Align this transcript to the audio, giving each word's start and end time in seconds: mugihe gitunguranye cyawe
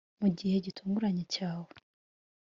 mugihe 0.19 0.55
gitunguranye 0.65 1.23
cyawe 1.33 1.67